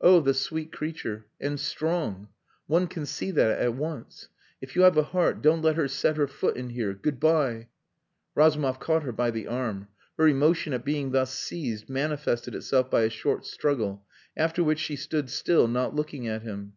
[0.00, 1.26] Oh, the sweet creature!
[1.40, 2.30] And strong!
[2.66, 4.28] One can see that at once.
[4.60, 6.94] If you have a heart don't let her set her foot in here.
[6.94, 7.68] Good bye!"
[8.34, 9.86] Razumov caught her by the arm.
[10.16, 14.04] Her emotion at being thus seized manifested itself by a short struggle,
[14.36, 16.72] after which she stood still, not looking at him.